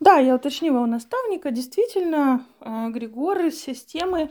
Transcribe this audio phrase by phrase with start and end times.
[0.00, 1.50] Да, я уточнила у наставника.
[1.50, 4.30] Действительно, э, Григор из системы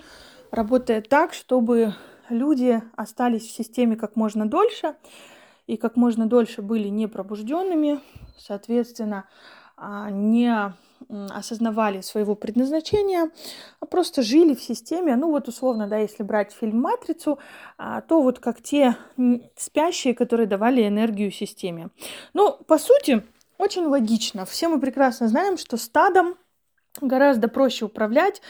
[0.51, 1.93] работает так, чтобы
[2.29, 4.95] люди остались в системе как можно дольше
[5.67, 7.99] и как можно дольше были непробужденными,
[8.37, 9.25] соответственно,
[9.75, 10.73] а, не
[11.09, 13.29] осознавали своего предназначения,
[13.79, 15.15] а просто жили в системе.
[15.15, 17.39] Ну вот условно, да, если брать фильм «Матрицу»,
[17.77, 18.95] а, то вот как те
[19.57, 21.89] спящие, которые давали энергию системе.
[22.33, 23.23] Ну, по сути,
[23.57, 24.45] очень логично.
[24.45, 26.35] Все мы прекрасно знаем, что стадом
[27.01, 28.41] гораздо проще управлять.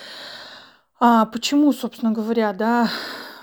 [0.99, 2.89] А почему, собственно говоря, да,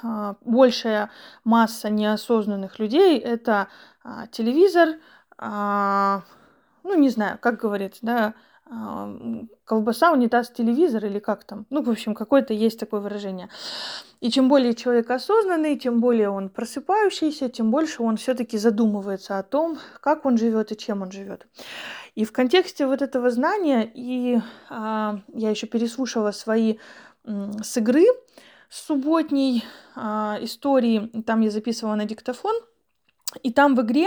[0.02, 1.10] а, большая
[1.44, 3.68] масса неосознанных людей это
[4.02, 4.96] а, телевизор,
[5.36, 6.22] а,
[6.82, 8.34] ну не знаю, как говорится, да,
[9.64, 11.66] колбаса, унитаз, телевизор или как там.
[11.70, 13.48] Ну, в общем, какое-то есть такое выражение.
[14.20, 19.42] И чем более человек осознанный, тем более он просыпающийся, тем больше он все-таки задумывается о
[19.42, 21.46] том, как он живет и чем он живет.
[22.14, 24.38] И в контексте вот этого знания, и
[24.68, 26.78] а, я еще переслушала свои
[27.24, 28.04] м, с игры
[28.68, 29.64] с субботней
[29.96, 32.54] а, истории, там я записывала на диктофон,
[33.42, 34.06] и там в игре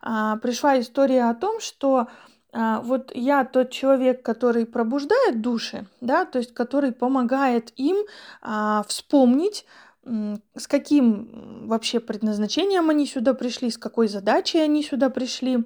[0.00, 2.08] а, пришла история о том, что а,
[2.52, 7.96] вот я тот человек, который пробуждает души, да, то есть который помогает им
[8.42, 9.64] а, вспомнить,
[10.04, 15.64] с каким вообще предназначением они сюда пришли, с какой задачей они сюда пришли.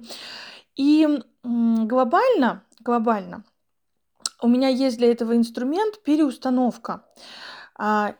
[0.75, 3.43] И глобально, глобально
[4.41, 7.05] у меня есть для этого инструмент переустановка.
[7.75, 8.15] А,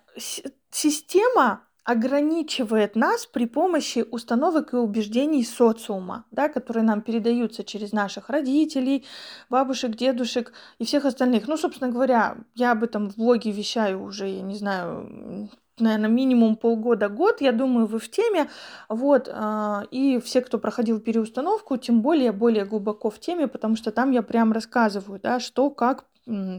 [0.72, 8.30] система ограничивает нас при помощи установок и убеждений социума, да, которые нам передаются через наших
[8.30, 9.06] родителей,
[9.50, 11.48] бабушек, дедушек и всех остальных.
[11.48, 15.50] Ну, собственно говоря, я об этом в блоге вещаю уже, я не знаю,
[15.80, 18.50] наверное, минимум полгода-год, я думаю, вы в теме,
[18.90, 23.92] вот, а, и все, кто проходил переустановку, тем более, более глубоко в теме, потому что
[23.92, 26.04] там я прям рассказываю, да, что, как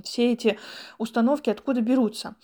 [0.04, 0.58] все эти
[0.96, 2.34] установки откуда берутся.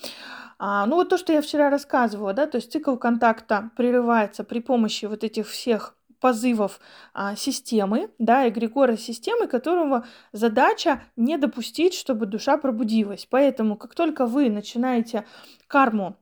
[0.66, 4.60] А, ну вот то, что я вчера рассказывала, да, то есть цикл контакта прерывается при
[4.60, 6.80] помощи вот этих всех позывов
[7.12, 13.26] а, системы, да, эгрегора системы, которого задача не допустить, чтобы душа пробудилась.
[13.28, 15.26] Поэтому, как только вы начинаете
[15.66, 16.16] карму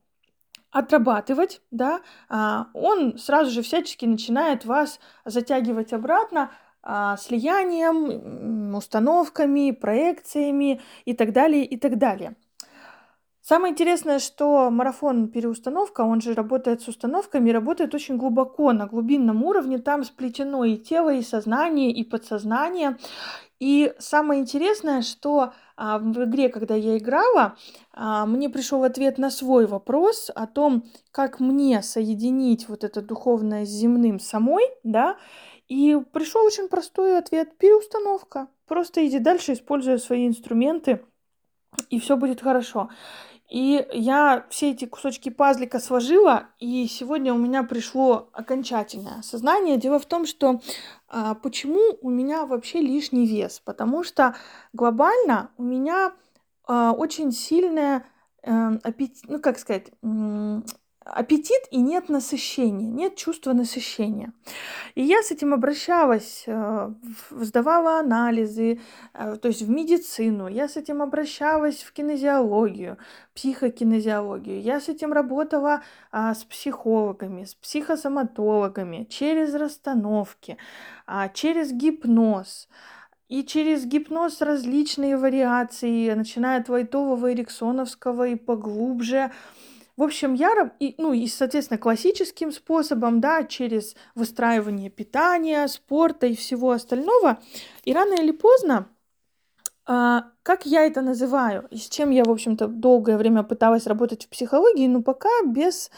[0.71, 6.51] отрабатывать, да, а, он сразу же всячески начинает вас затягивать обратно
[6.81, 12.35] а, слиянием, установками, проекциями и так далее, и так далее.
[13.45, 19.43] Самое интересное, что марафон переустановка, он же работает с установками, работает очень глубоко, на глубинном
[19.43, 19.79] уровне.
[19.79, 22.97] Там сплетено и тело, и сознание, и подсознание.
[23.59, 27.57] И самое интересное, что а, в игре, когда я играла,
[27.91, 33.65] а, мне пришел ответ на свой вопрос о том, как мне соединить вот это духовное
[33.65, 35.17] с земным самой, да,
[35.67, 38.47] и пришел очень простой ответ– переустановка.
[38.67, 41.01] Просто иди дальше, используя свои инструменты,
[41.89, 42.89] и все будет хорошо.
[43.53, 49.77] И я все эти кусочки пазлика сложила, и сегодня у меня пришло окончательное осознание.
[49.77, 50.59] Дело в том, что
[51.07, 53.61] а, почему у меня вообще лишний вес?
[53.63, 54.35] Потому что
[54.73, 56.13] глобально у меня
[56.65, 58.07] а, очень сильная
[58.41, 59.91] а, аппетит, ну как сказать,
[61.05, 64.33] аппетит и нет насыщения, нет чувства насыщения.
[64.95, 66.93] И я с этим обращалась, э,
[67.31, 68.79] сдавала анализы,
[69.13, 72.97] э, то есть в медицину, я с этим обращалась в кинезиологию,
[73.35, 75.81] психокинезиологию, я с этим работала
[76.11, 80.57] а, с психологами, с психосоматологами, через расстановки,
[81.05, 82.67] а, через гипноз.
[83.29, 89.31] И через гипноз различные вариации, начиная от Войтового, Эриксоновского и поглубже,
[89.95, 96.35] в общем, я, и, ну и, соответственно, классическим способом, да, через выстраивание питания, спорта и
[96.35, 97.39] всего остального.
[97.83, 98.87] И рано или поздно,
[99.85, 104.25] а, как я это называю, и с чем я, в общем-то, долгое время пыталась работать
[104.25, 105.91] в психологии, но пока без,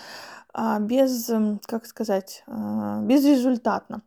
[0.53, 1.31] а, без,
[1.66, 4.01] как сказать, а, безрезультатно.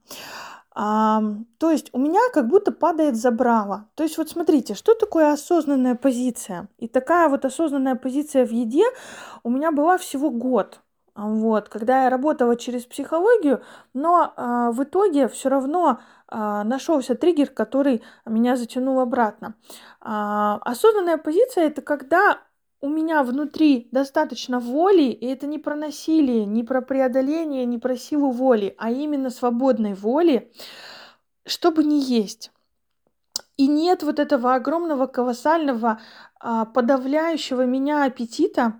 [0.80, 1.20] А,
[1.58, 3.88] то есть у меня как будто падает забрало.
[3.96, 6.68] То есть вот смотрите, что такое осознанная позиция?
[6.78, 8.84] И такая вот осознанная позиция в еде
[9.42, 10.80] у меня была всего год.
[11.16, 13.60] Вот, когда я работала через психологию,
[13.92, 15.98] но а, в итоге все равно
[16.28, 19.54] а, нашелся триггер, который меня затянул обратно.
[20.00, 22.38] А, осознанная позиция это когда
[22.80, 27.96] у меня внутри достаточно воли, и это не про насилие, не про преодоление, не про
[27.96, 30.52] силу воли, а именно свободной воли,
[31.46, 32.52] чтобы не есть.
[33.56, 36.00] И нет вот этого огромного, колоссального,
[36.40, 38.78] а, подавляющего меня аппетита,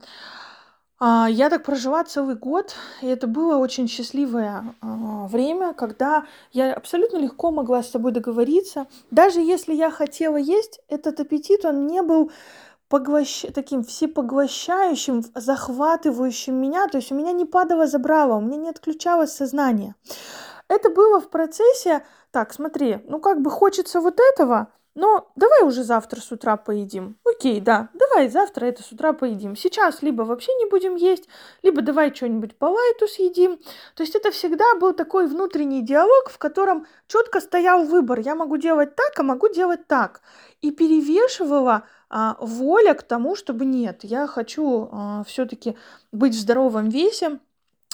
[1.01, 6.75] А, я так прожила целый год, и это было очень счастливое а, время, когда я
[6.75, 8.87] абсолютно легко могла с собой договориться.
[9.13, 12.33] Даже если я хотела есть, этот аппетит, он не был
[12.89, 13.45] поглощ...
[13.55, 16.89] таким всепоглощающим, захватывающим меня.
[16.89, 19.95] То есть у меня не падало забрало, у меня не отключалось сознание.
[20.69, 25.85] Это было в процессе, так, смотри, ну как бы хочется вот этого, но давай уже
[25.85, 27.17] завтра с утра поедим.
[27.25, 29.55] Окей, да, давай завтра это с утра поедим.
[29.55, 31.29] Сейчас либо вообще не будем есть,
[31.63, 33.59] либо давай что-нибудь по лайту съедим.
[33.95, 38.19] То есть это всегда был такой внутренний диалог, в котором четко стоял выбор.
[38.19, 40.21] Я могу делать так, а могу делать так.
[40.63, 45.77] И перевешивала воля к тому, чтобы нет, я хочу а, все-таки
[46.13, 47.39] быть в здоровом весе,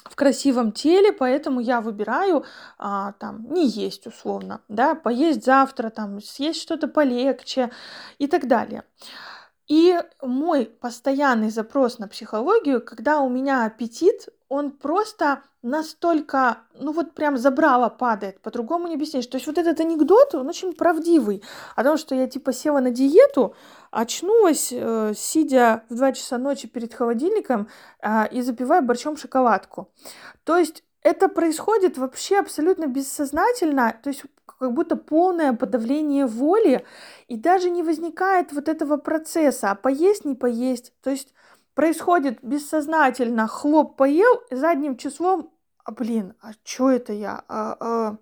[0.05, 2.45] в красивом теле, поэтому я выбираю
[2.77, 7.71] а, там не есть условно, да, поесть завтра, там съесть что-то полегче
[8.19, 8.83] и так далее.
[9.67, 17.13] И мой постоянный запрос на психологию, когда у меня аппетит, он просто настолько, ну вот
[17.13, 19.25] прям забрало падает, по-другому не объяснишь.
[19.25, 21.43] То есть вот этот анекдот, он очень правдивый,
[21.75, 23.55] о том, что я типа села на диету,
[23.89, 27.67] очнулась, э, сидя в 2 часа ночи перед холодильником
[28.01, 29.91] э, и запивая борщом шоколадку.
[30.43, 34.23] То есть это происходит вообще абсолютно бессознательно, то есть
[34.59, 36.85] как будто полное подавление воли,
[37.27, 40.93] и даже не возникает вот этого процесса, а поесть, не поесть.
[41.01, 41.33] То есть
[41.75, 45.51] происходит бессознательно, хлоп поел, задним числом
[45.85, 47.43] а, блин, а что это я?
[47.47, 48.17] А, а.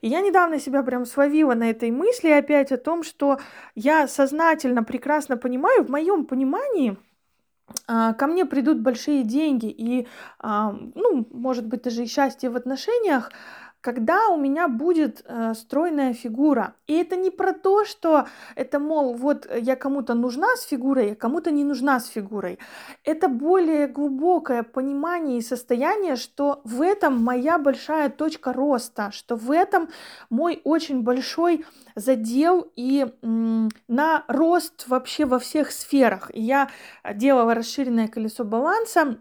[0.00, 3.40] И я недавно себя прям словила на этой мысли опять о том, что
[3.74, 6.96] я сознательно прекрасно понимаю, в моем понимании,
[7.88, 10.06] а, ко мне придут большие деньги и,
[10.38, 13.32] а, ну, может быть, даже и счастье в отношениях,
[13.80, 16.74] когда у меня будет э, стройная фигура.
[16.86, 21.14] И это не про то, что это, мол, вот я кому-то нужна с фигурой, а
[21.16, 22.58] кому-то не нужна с фигурой.
[23.04, 29.50] Это более глубокое понимание и состояние, что в этом моя большая точка роста, что в
[29.50, 29.88] этом
[30.28, 36.30] мой очень большой задел и м, на рост вообще во всех сферах.
[36.34, 36.68] я
[37.14, 39.18] делала расширенное колесо баланса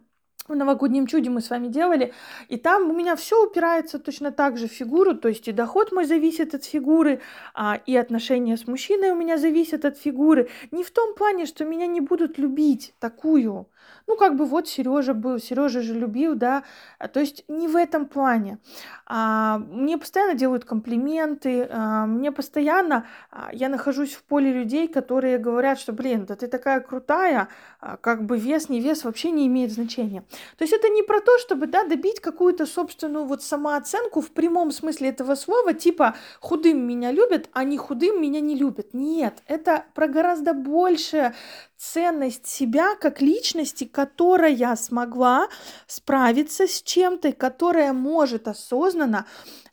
[0.49, 2.13] в новогоднем чуде мы с вами делали,
[2.47, 5.91] и там у меня все упирается точно так же в фигуру, то есть и доход
[5.91, 7.21] мой зависит от фигуры,
[7.53, 10.49] а, и отношения с мужчиной у меня зависят от фигуры.
[10.71, 13.67] Не в том плане, что меня не будут любить такую,
[14.07, 16.63] ну, как бы вот Сережа был, Сережа же любил, да,
[16.97, 18.59] а, то есть не в этом плане.
[19.05, 25.37] А, мне постоянно делают комплименты, а, мне постоянно, а, я нахожусь в поле людей, которые
[25.37, 27.49] говорят, что, блин, да ты такая крутая,
[27.81, 30.23] а, как бы вес, не вес вообще не имеет значения.
[30.57, 34.71] То есть это не про то, чтобы, да, добить какую-то собственную вот самооценку в прямом
[34.71, 38.93] смысле этого слова, типа худым меня любят, а не худым меня не любят.
[38.93, 41.33] Нет, это про гораздо больше
[41.79, 45.47] ценность себя как личности, которая смогла
[45.87, 49.25] справиться с чем-то, которая может осознанно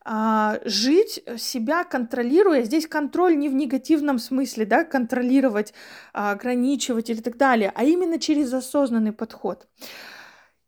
[0.05, 2.63] а, жить себя контролируя.
[2.63, 5.75] Здесь контроль не в негативном смысле, да, контролировать,
[6.13, 9.67] а, ограничивать или так далее, а именно через осознанный подход.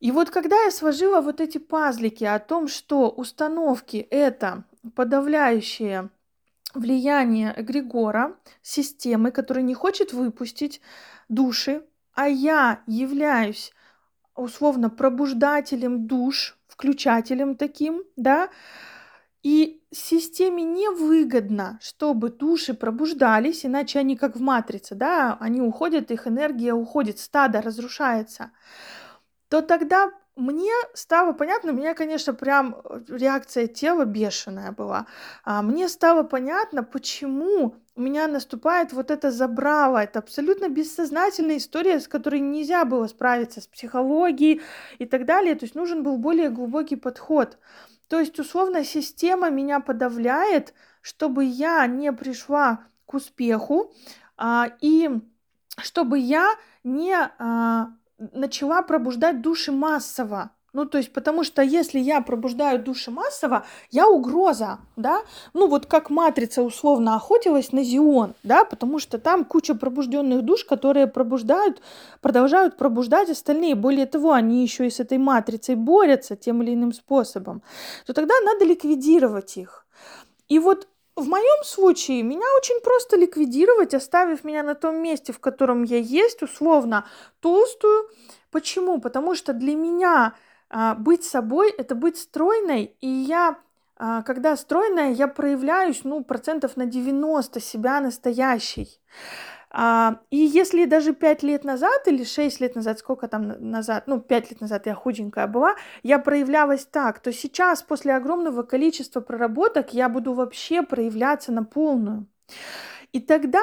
[0.00, 4.64] И вот когда я сложила вот эти пазлики о том, что установки это
[4.96, 6.11] подавляющее
[6.75, 10.81] влияние эгрегора, системы, который не хочет выпустить
[11.28, 11.82] души,
[12.14, 13.72] а я являюсь
[14.34, 18.48] условно пробуждателем душ, включателем таким, да,
[19.42, 26.26] и системе невыгодно, чтобы души пробуждались, иначе они как в матрице, да, они уходят, их
[26.26, 28.50] энергия уходит, стадо разрушается,
[29.49, 32.76] то тогда мне стало понятно, у меня, конечно, прям
[33.08, 35.06] реакция тела бешеная была.
[35.44, 39.99] А мне стало понятно, почему у меня наступает вот это забрало.
[39.99, 44.62] Это абсолютно бессознательная история, с которой нельзя было справиться с психологией
[45.00, 45.57] и так далее.
[45.57, 47.59] То есть нужен был более глубокий подход.
[48.07, 53.93] То есть, условно, система меня подавляет, чтобы я не пришла к успеху
[54.37, 55.11] а, и
[55.78, 60.52] чтобы я не а, начала пробуждать души массово.
[60.75, 65.22] Ну, то есть, потому что если я пробуждаю души массово, я угроза, да?
[65.54, 70.64] Ну, вот как матрица условно охотилась на Зион, да, потому что там куча пробужденных душ,
[70.64, 71.80] которые пробуждают,
[72.20, 73.76] продолжают пробуждать остальные.
[73.76, 77.62] Более того, они еще и с этой матрицей борются тем или иным способом.
[78.06, 79.87] То тогда надо ликвидировать их.
[80.48, 85.40] И вот в моем случае меня очень просто ликвидировать, оставив меня на том месте, в
[85.40, 87.06] котором я есть, условно
[87.40, 88.08] толстую.
[88.50, 89.00] Почему?
[89.00, 90.34] Потому что для меня
[90.98, 93.56] быть собой это быть стройной, и я
[93.98, 99.00] а, когда стройная, я проявляюсь, ну, процентов на 90 себя настоящей.
[99.70, 104.20] А, и если даже 5 лет назад или 6 лет назад, сколько там назад, ну,
[104.20, 109.92] 5 лет назад я худенькая была, я проявлялась так, то сейчас после огромного количества проработок
[109.92, 112.26] я буду вообще проявляться на полную.
[113.12, 113.62] И тогда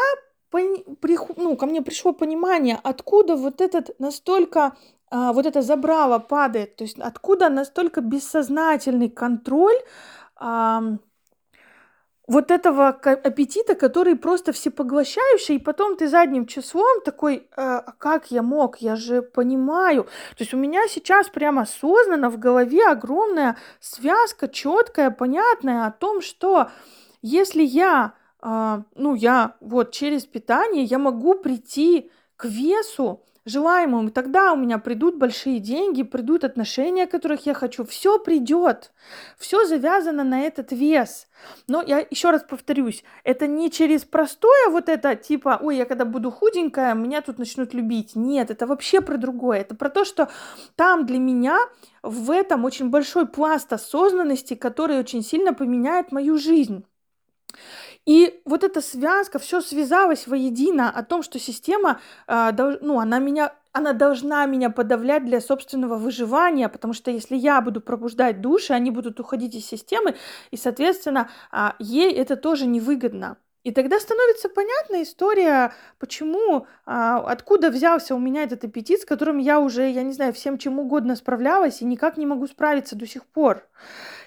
[1.38, 4.76] ну, ко мне пришло понимание, откуда вот этот настолько
[5.12, 9.78] а, вот это забрало падает, то есть откуда настолько бессознательный контроль
[10.36, 10.82] а,
[12.28, 18.42] вот этого аппетита, который просто всепоглощающий, и потом ты задним числом такой, а как я
[18.42, 20.06] мог, я же понимаю.
[20.06, 26.22] То есть у меня сейчас прямо осознанно в голове огромная связка, четкая, понятная о том,
[26.22, 26.70] что
[27.22, 34.54] если я, э, ну я вот через питание, я могу прийти к весу, желаемым, тогда
[34.54, 38.92] у меня придут большие деньги, придут отношения, которых я хочу, все придет,
[39.38, 41.28] все завязано на этот вес.
[41.68, 46.06] Но я еще раз повторюсь, это не через простое вот это, типа, ой, я когда
[46.06, 48.16] буду худенькая, меня тут начнут любить.
[48.16, 49.60] Нет, это вообще про другое.
[49.60, 50.30] Это про то, что
[50.76, 51.60] там для меня
[52.02, 56.86] в этом очень большой пласт осознанности, который очень сильно поменяет мою жизнь.
[58.06, 63.54] И вот эта связка, все связалось воедино о том, что система, дол- ну, она меня,
[63.72, 68.92] она должна меня подавлять для собственного выживания, потому что если я буду пробуждать души, они
[68.92, 70.16] будут уходить из системы,
[70.52, 73.38] и, соответственно, э, ей это тоже невыгодно.
[73.66, 79.40] И тогда становится понятна история, почему, а, откуда взялся у меня этот аппетит, с которым
[79.40, 83.08] я уже, я не знаю, всем чем угодно справлялась и никак не могу справиться до
[83.08, 83.68] сих пор.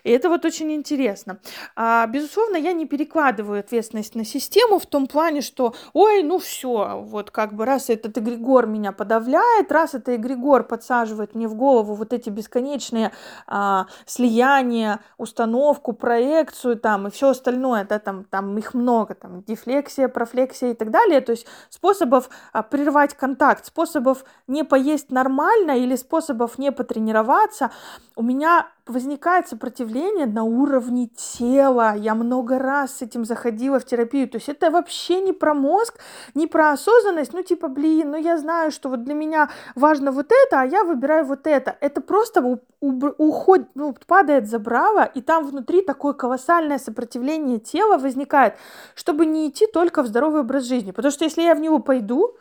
[0.04, 1.38] И это вот очень интересно.
[1.76, 7.00] А, безусловно, я не перекладываю ответственность на систему в том плане, что, ой, ну все,
[7.02, 11.94] вот как бы раз этот эгрегор меня подавляет, раз это эгрегор подсаживает мне в голову
[11.94, 13.12] вот эти бесконечные
[13.46, 20.08] а, слияния, установку, проекцию там и все остальное, да, там, там их много, там дефлексия,
[20.08, 25.96] профлексия и так далее, то есть способов а, прервать контакт, способов не поесть нормально или
[25.96, 27.70] способов не потренироваться,
[28.16, 31.94] у меня возникает сопротивление на уровне тела.
[31.96, 34.28] Я много раз с этим заходила в терапию.
[34.28, 35.98] То есть это вообще не про мозг,
[36.34, 37.32] не про осознанность.
[37.32, 40.84] Ну, типа, блин, ну я знаю, что вот для меня важно вот это, а я
[40.84, 41.76] выбираю вот это.
[41.80, 48.54] Это просто уходит, ну, падает забрало, и там внутри такое колоссальное сопротивление тела возникает,
[48.94, 50.92] чтобы не идти только в здоровый образ жизни.
[50.92, 52.36] Потому что если я в него пойду,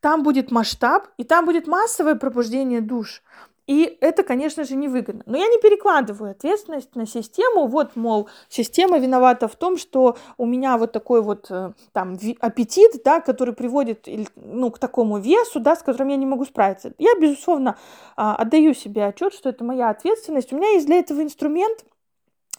[0.00, 3.22] там будет масштаб, и там будет массовое пробуждение душ.
[3.66, 5.22] И это, конечно же, невыгодно.
[5.26, 7.66] Но я не перекладываю ответственность на систему.
[7.66, 13.02] Вот, мол, система виновата в том, что у меня вот такой вот э, там аппетит,
[13.04, 14.06] да, который приводит
[14.36, 16.92] ну, к такому весу, да, с которым я не могу справиться.
[16.98, 17.76] Я, безусловно,
[18.16, 20.52] а, отдаю себе отчет, что это моя ответственность.
[20.52, 21.84] У меня есть для этого инструмент–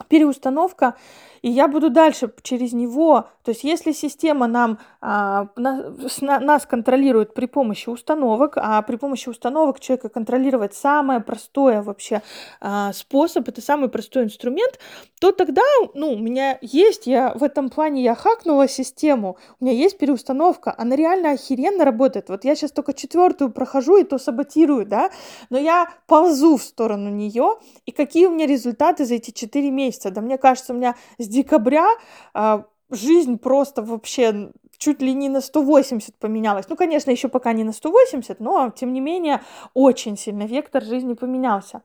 [0.07, 0.95] переустановка,
[1.41, 3.27] и я буду дальше через него.
[3.43, 9.29] То есть если система нам, а, нас, нас контролирует при помощи установок, а при помощи
[9.29, 12.21] установок человека контролировать самое простое вообще
[12.59, 14.79] а, способ, это самый простой инструмент,
[15.19, 15.61] то тогда,
[15.93, 20.73] ну, у меня есть, я в этом плане, я хакнула систему, у меня есть переустановка,
[20.77, 22.29] она реально охеренно работает.
[22.29, 25.11] Вот я сейчас только четвертую прохожу и то саботирую, да,
[25.49, 29.86] но я ползу в сторону нее, и какие у меня результаты за эти четыре месяца?
[29.87, 30.11] Месяца.
[30.11, 31.87] Да мне кажется, у меня с декабря
[32.33, 36.69] а, жизнь просто вообще чуть ли не на 180 поменялась.
[36.69, 39.41] Ну, конечно, еще пока не на 180, но, тем не менее,
[39.73, 41.81] очень сильно вектор жизни поменялся.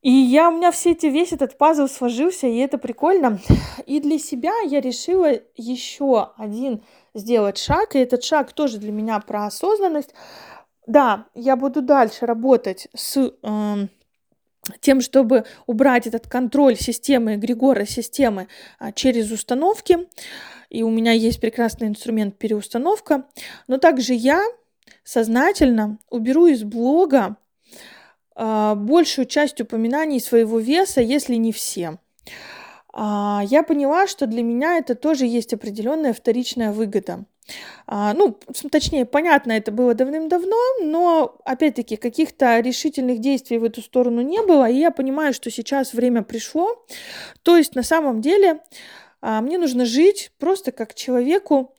[0.00, 3.40] И я, у меня все эти, весь этот пазл сложился, и это прикольно.
[3.86, 9.18] И для себя я решила еще один сделать шаг, и этот шаг тоже для меня
[9.20, 10.14] про осознанность.
[10.86, 13.88] Да, я буду дальше работать с э,
[14.80, 18.48] тем, чтобы убрать этот контроль системы, эгрегора системы
[18.78, 20.08] а, через установки.
[20.70, 23.24] И у меня есть прекрасный инструмент переустановка.
[23.66, 24.44] Но также я
[25.04, 27.36] сознательно уберу из блога
[28.34, 31.98] а, большую часть упоминаний своего веса, если не все.
[32.92, 37.24] А, я поняла, что для меня это тоже есть определенная вторичная выгода.
[37.86, 38.38] А, ну,
[38.70, 44.68] точнее, понятно, это было давным-давно, но, опять-таки, каких-то решительных действий в эту сторону не было,
[44.68, 46.84] и я понимаю, что сейчас время пришло.
[47.42, 48.60] То есть, на самом деле,
[49.20, 51.74] а, мне нужно жить просто как человеку.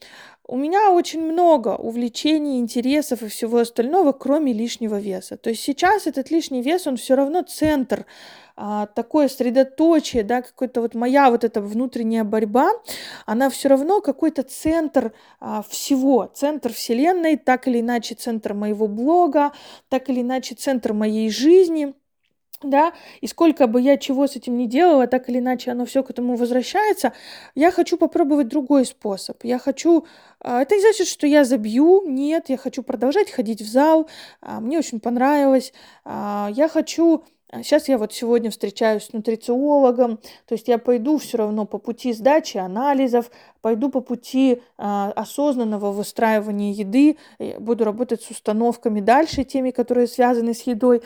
[0.52, 5.38] У меня очень много увлечений, интересов и всего остального, кроме лишнего веса.
[5.38, 8.08] То есть сейчас этот лишний вес, он все равно центр
[8.56, 12.72] а, такое средоточие, да, какой-то вот моя вот эта внутренняя борьба,
[13.28, 19.52] она все равно какой-то центр а, всего, центр вселенной, так или иначе центр моего блога,
[19.88, 21.94] так или иначе центр моей жизни.
[22.62, 26.04] Да, и сколько бы я чего с этим не делала, так или иначе оно все
[26.04, 27.14] к этому возвращается,
[27.56, 29.44] я хочу попробовать другой способ.
[29.44, 30.06] Я хочу...
[30.42, 34.10] А, это не значит, что я забью, нет, я хочу продолжать ходить в зал,
[34.42, 35.74] а, мне очень понравилось.
[36.06, 41.38] А, я хочу Сейчас я вот сегодня встречаюсь с нутрициологом, то есть я пойду все
[41.38, 47.18] равно по пути сдачи анализов, пойду по пути э, осознанного выстраивания еды,
[47.58, 51.02] буду работать с установками дальше, теми, которые связаны с едой.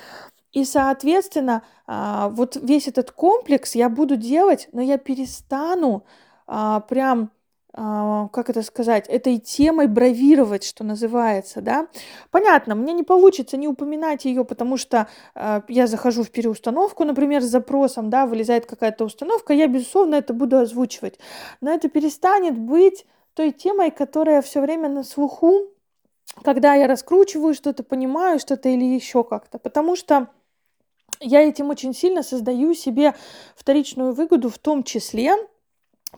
[0.53, 6.05] И, соответственно, а, вот весь этот комплекс я буду делать, но я перестану
[6.48, 7.31] а, прям
[7.75, 11.88] а, как это сказать, этой темой бравировать, что называется, да.
[12.29, 15.07] Понятно, мне не получится не упоминать ее, потому что
[15.67, 20.57] я захожу в переустановку, например, с запросом, да, вылезает какая-то установка, я, безусловно, это буду
[20.60, 21.17] озвучивать.
[21.62, 25.74] Но это перестанет быть той темой, которая все время на слуху,
[26.43, 29.57] когда я раскручиваю что-то, понимаю что-то или еще как-то.
[29.57, 30.29] Потому что
[31.24, 33.15] я этим очень сильно создаю себе
[33.56, 35.36] вторичную выгоду, в том числе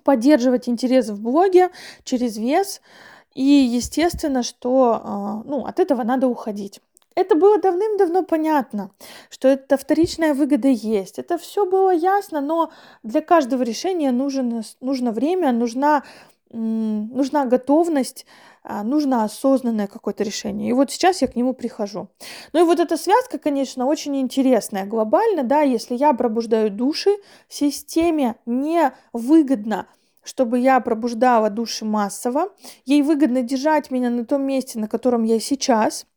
[0.03, 1.69] поддерживать интерес в блоге
[2.03, 2.81] через вес.
[3.33, 6.81] И естественно, что а, ну, от этого надо уходить.
[7.15, 8.91] Это было давным-давно понятно,
[9.29, 11.17] что это вторичная выгода есть.
[11.17, 12.71] Это все было ясно, но
[13.03, 16.03] для каждого решения нужно, нужно время, нужна,
[16.55, 18.25] нужна готовность
[18.67, 20.69] а, нужно осознанное какое-то решение.
[20.69, 22.09] И вот сейчас я к нему прихожу.
[22.51, 24.85] Ну и вот эта связка, конечно, очень интересная.
[24.85, 27.11] Глобально, да, если я пробуждаю души,
[27.47, 29.87] системе не выгодно
[30.27, 32.49] чтобы я пробуждала души массово.
[32.83, 36.07] Ей выгодно держать меня на том месте, на котором я сейчас.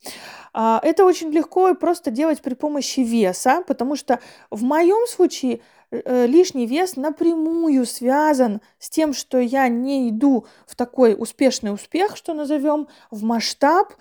[0.54, 4.18] А, это очень легко и просто делать при помощи веса, потому что
[4.50, 11.14] в моем случае лишний вес напрямую связан с тем, что я не иду в такой
[11.18, 13.94] успешный успех, что назовем, в масштаб,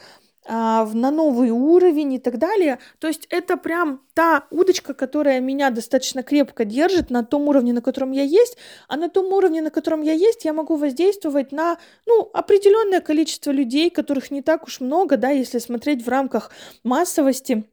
[0.50, 2.80] а, на новый уровень и так далее.
[3.00, 7.82] То есть это прям та удочка, которая меня достаточно крепко держит на том уровне, на
[7.82, 11.78] котором я есть, а на том уровне, на котором я есть, я могу воздействовать на
[12.06, 16.52] ну, определенное количество людей, которых не так уж много, да, если смотреть в рамках
[16.82, 17.66] массовости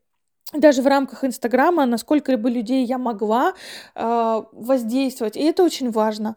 [0.53, 3.55] даже в рамках Инстаграма, насколько бы людей я могла
[3.95, 5.37] э, воздействовать.
[5.37, 6.37] И это очень важно.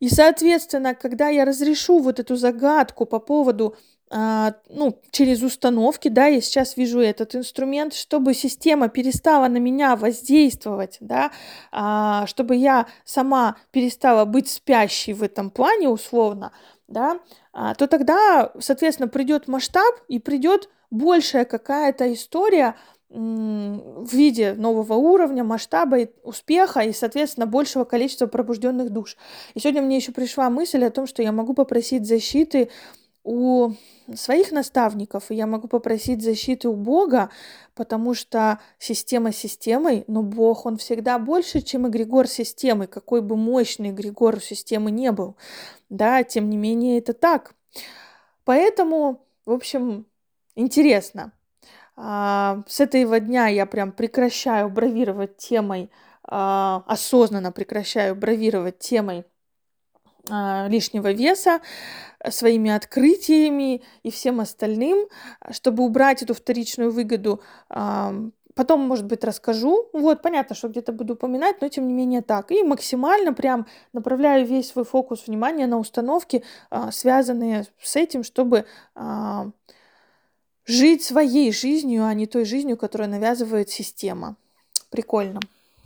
[0.00, 3.76] И, соответственно, когда я разрешу вот эту загадку по поводу
[4.14, 9.96] Uh, ну, через установки, да, я сейчас вижу этот инструмент, чтобы система перестала на меня
[9.96, 11.30] воздействовать, да,
[11.72, 16.52] uh, чтобы я сама перестала быть спящей в этом плане условно,
[16.88, 17.20] да,
[17.54, 22.76] uh, то тогда, соответственно, придет масштаб и придет большая какая-то история,
[23.12, 29.16] в виде нового уровня, масштаба, и успеха и, соответственно, большего количества пробужденных душ.
[29.54, 32.70] И сегодня мне еще пришла мысль о том, что я могу попросить защиты
[33.22, 33.72] у
[34.14, 37.30] своих наставников, и я могу попросить защиты у Бога,
[37.74, 43.90] потому что система системой, но Бог, Он всегда больше, чем эгрегор системы, какой бы мощный
[43.90, 45.36] эгрегор системы не был.
[45.88, 47.54] Да, тем не менее, это так.
[48.44, 50.06] Поэтому, в общем,
[50.56, 51.32] интересно.
[51.96, 55.90] А, с этого дня я прям прекращаю бравировать темой,
[56.24, 59.24] а, осознанно прекращаю бравировать темой
[60.30, 61.60] а, лишнего веса
[62.30, 65.08] своими открытиями и всем остальным,
[65.50, 67.42] чтобы убрать эту вторичную выгоду.
[68.54, 69.88] Потом, может быть, расскажу.
[69.92, 72.52] Вот, понятно, что где-то буду упоминать, но тем не менее так.
[72.52, 76.44] И максимально прям направляю весь свой фокус внимания на установки,
[76.90, 78.66] связанные с этим, чтобы
[80.66, 84.36] жить своей жизнью, а не той жизнью, которую навязывает система.
[84.90, 85.40] Прикольно.